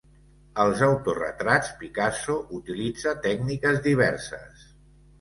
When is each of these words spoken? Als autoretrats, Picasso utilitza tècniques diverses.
Als 0.63 0.81
autoretrats, 0.87 1.69
Picasso 1.83 2.39
utilitza 2.63 3.17
tècniques 3.31 3.83
diverses. 3.93 4.69